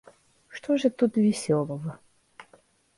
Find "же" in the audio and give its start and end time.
0.77-0.89